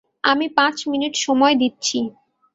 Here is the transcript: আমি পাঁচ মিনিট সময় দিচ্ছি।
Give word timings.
আমি 0.23 0.45
পাঁচ 0.57 0.77
মিনিট 0.87 1.13
সময় 1.17 1.55
দিচ্ছি। 1.55 1.99